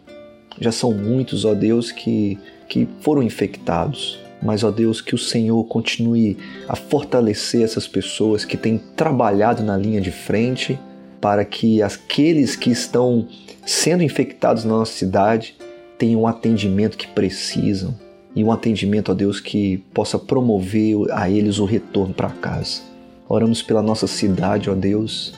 [0.60, 2.38] Já são muitos, ó Deus, que,
[2.68, 6.36] que foram infectados, mas, ó Deus, que o Senhor continue
[6.68, 10.78] a fortalecer essas pessoas que têm trabalhado na linha de frente
[11.20, 13.26] para que aqueles que estão
[13.64, 15.56] sendo infectados na nossa cidade
[15.96, 17.94] tenham o atendimento que precisam
[18.36, 22.82] e um atendimento a Deus que possa promover a eles o retorno para casa.
[23.26, 25.32] Oramos pela nossa cidade, ó Deus,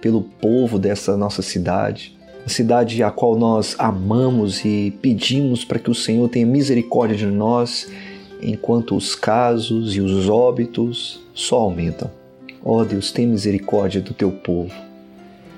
[0.00, 5.94] pelo povo dessa nossa cidade, cidade a qual nós amamos e pedimos para que o
[5.94, 7.90] Senhor tenha misericórdia de nós,
[8.42, 12.10] enquanto os casos e os óbitos só aumentam.
[12.64, 14.74] Ó Deus, tem misericórdia do teu povo.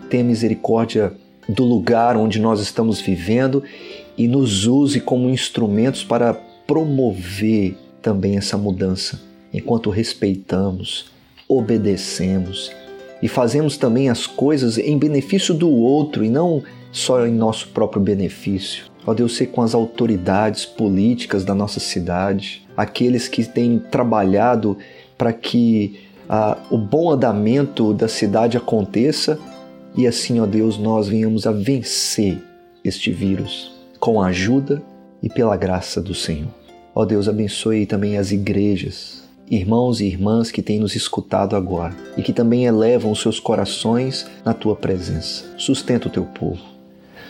[0.09, 1.13] Tenha misericórdia
[1.49, 3.63] do lugar onde nós estamos vivendo
[4.17, 6.35] e nos use como instrumentos para
[6.67, 9.21] promover também essa mudança,
[9.53, 11.11] enquanto respeitamos,
[11.49, 12.71] obedecemos
[13.23, 18.03] e fazemos também as coisas em benefício do outro e não só em nosso próprio
[18.03, 18.85] benefício.
[19.07, 24.77] Ó Deus, ser com as autoridades políticas da nossa cidade, aqueles que têm trabalhado
[25.17, 29.39] para que ah, o bom andamento da cidade aconteça
[29.97, 32.39] e assim, ó Deus, nós venhamos a vencer
[32.85, 34.83] este vírus com a ajuda
[35.23, 36.49] e pela graça do Senhor.
[36.95, 42.23] Ó Deus, abençoe também as igrejas, irmãos e irmãs que têm nos escutado agora e
[42.23, 45.45] que também elevam seus corações na tua presença.
[45.59, 46.63] Sustenta o teu povo,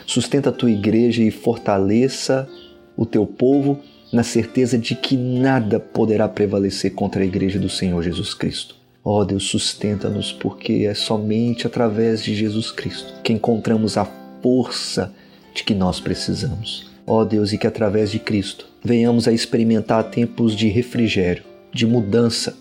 [0.05, 2.47] sustenta a tua igreja e fortaleça
[2.95, 3.79] o teu povo
[4.11, 8.75] na certeza de que nada poderá prevalecer contra a igreja do Senhor Jesus Cristo.
[9.03, 14.07] Ó oh Deus, sustenta-nos, porque é somente através de Jesus Cristo que encontramos a
[14.41, 15.13] força
[15.53, 16.89] de que nós precisamos.
[17.05, 21.43] Ó oh Deus, e que através de Cristo venhamos a experimentar tempos de refrigério,
[21.73, 22.57] de mudança.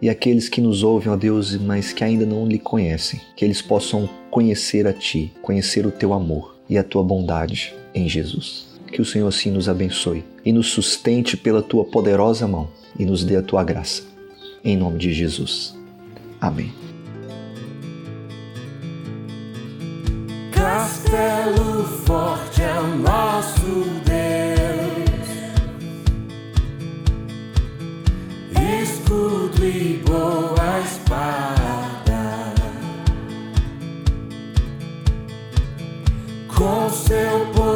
[0.00, 3.62] E aqueles que nos ouvem, ó Deus, mas que ainda não lhe conhecem, que eles
[3.62, 8.66] possam conhecer a Ti, conhecer o Teu amor e a Tua bondade em Jesus.
[8.90, 12.68] Que o Senhor assim nos abençoe e nos sustente pela Tua poderosa mão
[12.98, 14.02] e nos dê a Tua graça.
[14.64, 15.74] Em nome de Jesus.
[16.40, 16.72] Amém.
[20.50, 24.21] Castelo forte é nosso Deus,
[30.12, 32.52] boa espada,
[36.54, 37.71] com seu poder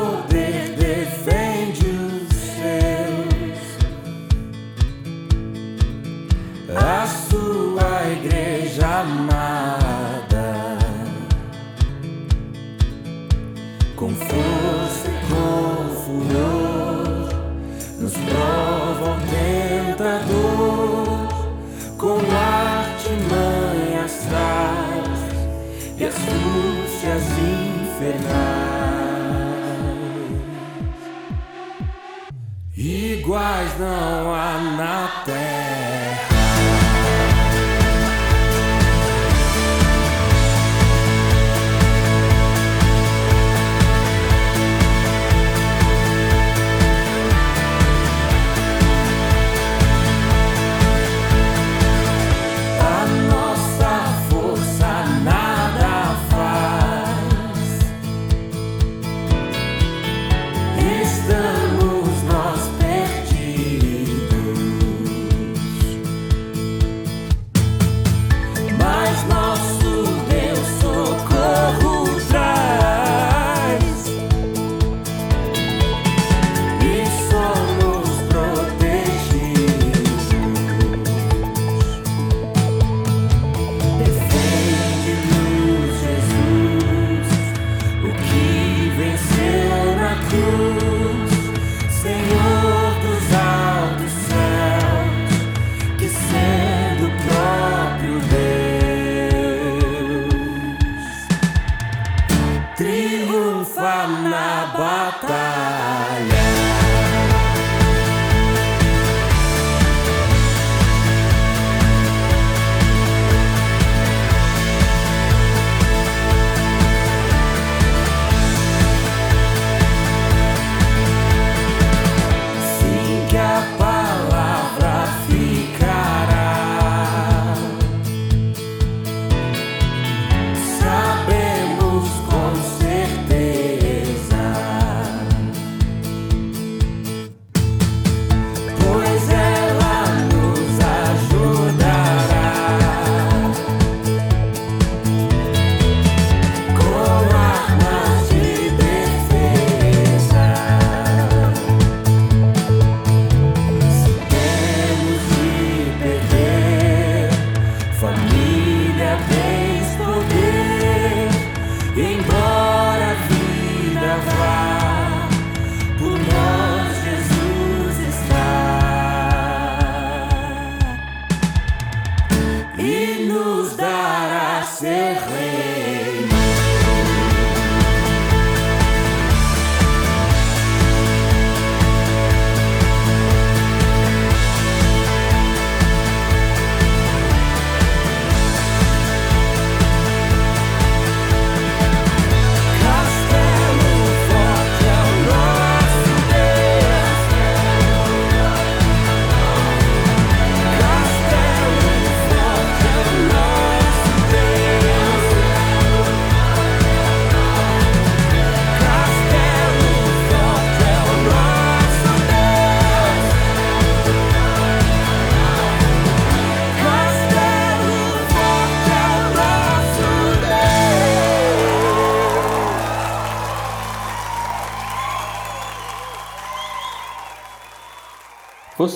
[33.57, 35.76] Iguais não há na terra.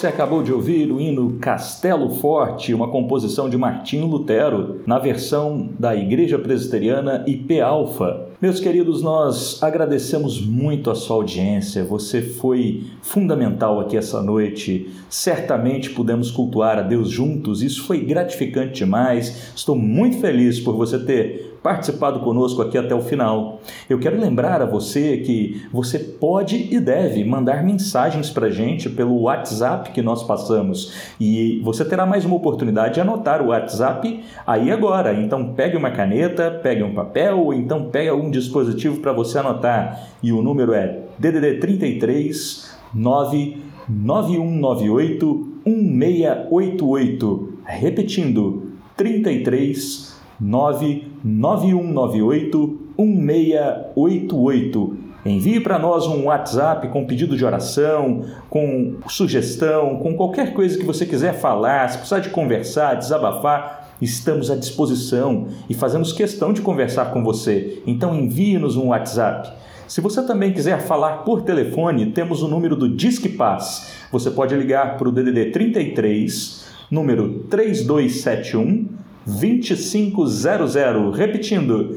[0.01, 5.69] Você acabou de ouvir o hino Castelo Forte, uma composição de Martinho Lutero, na versão
[5.79, 8.31] da Igreja Presbiteriana IP Alfa.
[8.41, 11.85] Meus queridos, nós agradecemos muito a sua audiência.
[11.85, 14.89] Você foi fundamental aqui essa noite.
[15.11, 17.63] Certamente pudemos cultuar a Deus juntos.
[17.63, 19.53] Isso foi gratificante demais.
[19.55, 23.61] Estou muito feliz por você ter participado conosco aqui até o final.
[23.89, 28.89] Eu quero lembrar a você que você pode e deve mandar mensagens para a gente
[28.89, 34.25] pelo WhatsApp que nós passamos e você terá mais uma oportunidade de anotar o WhatsApp
[34.47, 35.13] aí agora.
[35.13, 40.09] Então pegue uma caneta, pegue um papel ou então pegue algum dispositivo para você anotar
[40.23, 47.55] e o número é DDD 33 99198 1688.
[47.65, 50.10] Repetindo, 33
[50.41, 55.11] 99198 1688.
[55.25, 60.85] Envie para nós um WhatsApp com pedido de oração, com sugestão, com qualquer coisa que
[60.85, 66.63] você quiser falar, se precisar de conversar, desabafar, estamos à disposição e fazemos questão de
[66.63, 67.83] conversar com você.
[67.87, 69.53] Então envie-nos um WhatsApp.
[69.87, 73.93] Se você também quiser falar por telefone, temos o número do Disque Paz.
[74.11, 81.97] Você pode ligar para o DDD 33, número 3271 2500, repetindo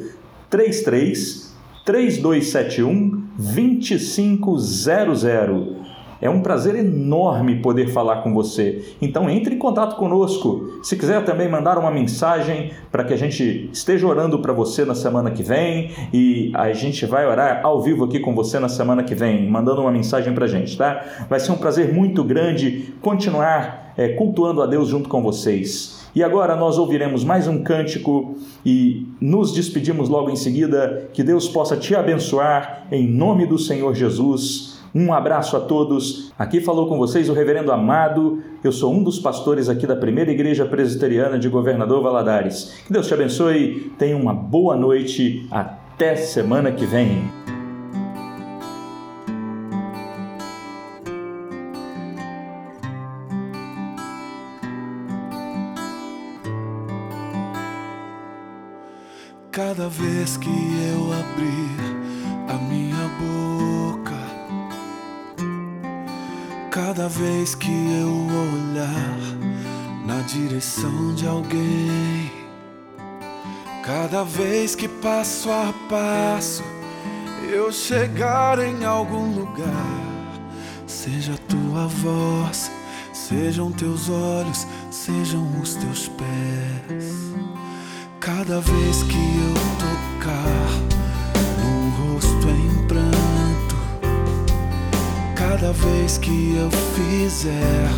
[0.50, 1.54] 33
[1.86, 5.24] 3271 2500.
[6.22, 8.96] É um prazer enorme poder falar com você.
[9.02, 10.80] Então entre em contato conosco.
[10.82, 14.96] Se quiser também mandar uma mensagem para que a gente esteja orando para você na
[14.96, 19.04] semana que vem e a gente vai orar ao vivo aqui com você na semana
[19.04, 21.04] que vem, mandando uma mensagem para a gente, tá?
[21.30, 26.03] Vai ser um prazer muito grande continuar é, cultuando a Deus junto com vocês.
[26.16, 28.36] E agora nós ouviremos mais um cântico
[28.66, 31.10] e nos despedimos logo em seguida.
[31.12, 34.74] Que Deus possa te abençoar em nome do Senhor Jesus.
[34.94, 36.32] Um abraço a todos.
[36.38, 38.44] Aqui falou com vocês o Reverendo Amado.
[38.64, 42.76] Eu sou um dos pastores aqui da Primeira Igreja Presbiteriana de Governador Valadares.
[42.86, 43.92] Que Deus te abençoe.
[43.98, 45.48] Tenha uma boa noite.
[45.50, 47.53] Até semana que vem.
[60.24, 61.76] Vez que eu abrir
[62.48, 64.16] a minha boca,
[66.72, 69.18] cada vez que eu olhar
[70.06, 72.32] na direção de alguém,
[73.86, 76.64] cada vez que passo a passo
[77.52, 80.40] eu chegar em algum lugar,
[80.88, 82.72] seja tua voz,
[83.12, 87.53] sejam teus olhos, sejam os teus pés.
[88.26, 90.70] Cada vez que eu tocar
[91.60, 93.76] num rosto em pranto,
[95.36, 97.90] cada vez que eu fizer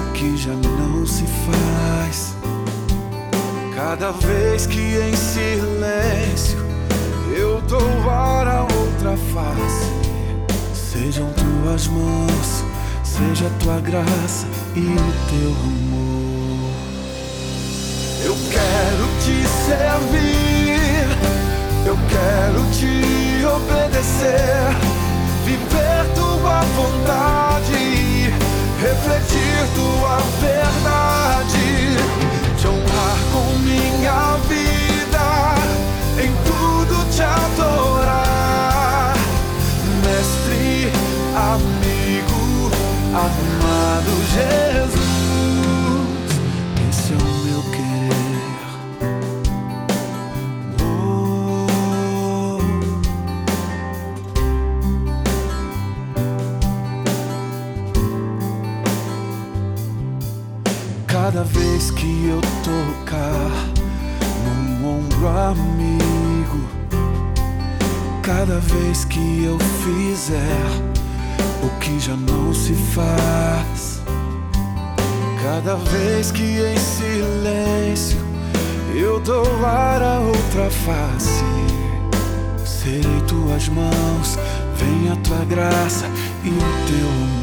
[0.00, 2.34] o que já não se faz,
[3.72, 6.58] cada vez que em silêncio
[7.32, 9.92] eu dou a outra face,
[10.74, 12.64] sejam tuas mãos,
[13.04, 15.86] seja tua graça e o teu amor.
[18.24, 18.95] Eu quero
[19.66, 21.06] servir,
[21.84, 24.76] eu quero te obedecer,
[25.44, 28.32] viver tua vontade,
[28.80, 31.96] refletir tua verdade,
[32.56, 35.26] te honrar com minha vida,
[36.22, 39.14] em tudo te adorar,
[40.04, 40.92] mestre,
[41.34, 42.70] amigo,
[43.12, 45.05] amado Jesus.
[61.46, 63.50] Vez que eu tocar
[64.44, 66.68] num ombro amigo,
[68.22, 70.66] cada vez que eu fizer
[71.62, 74.02] o que já não se faz.
[75.42, 78.18] Cada vez que em silêncio
[78.94, 81.44] eu dou ar a outra face,
[82.64, 84.38] serei tuas mãos,
[84.76, 86.06] vem a tua graça
[86.44, 87.35] e o teu amor.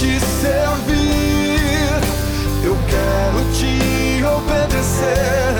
[0.00, 1.92] Te servir,
[2.64, 5.54] eu quero te obedecer,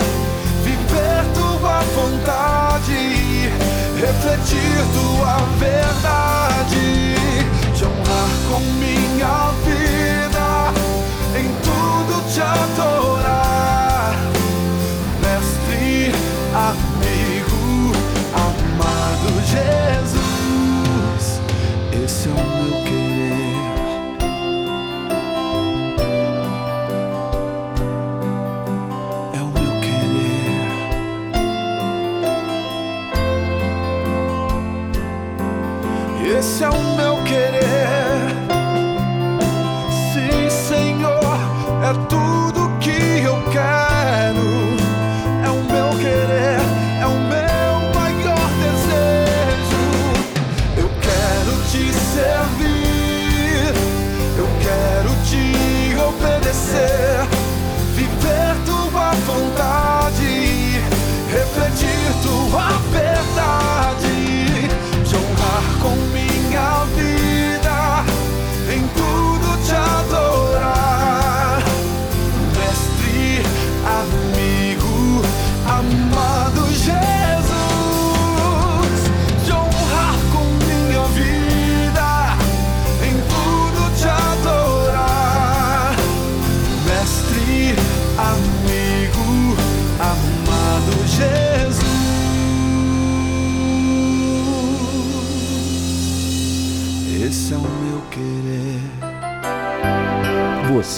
[0.63, 3.51] viver tua vontade,
[3.99, 5.80] refletir tua verdade,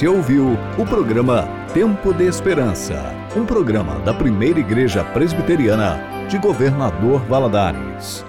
[0.03, 7.21] Você ouviu o programa Tempo de Esperança, um programa da primeira igreja presbiteriana de Governador
[7.21, 8.25] Valadares.